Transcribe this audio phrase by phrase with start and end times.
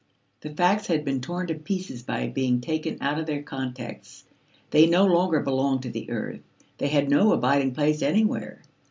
[0.39, 4.25] The facts had been torn to pieces by being taken out of their context.
[4.71, 6.39] They no longer belonged to the earth;
[6.79, 8.63] they had no abiding place anywhere.